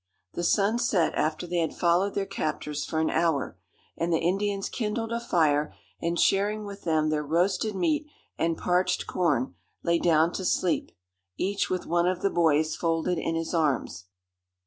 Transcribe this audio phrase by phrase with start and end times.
[0.33, 3.59] The sun set after they had followed their captors for an hour,
[3.95, 9.05] and the Indians kindled a fire, and sharing with them their roasted meat and parched
[9.05, 9.53] corn,
[9.83, 10.91] lay down to sleep,
[11.37, 14.05] each with one of the boys folded in his arms.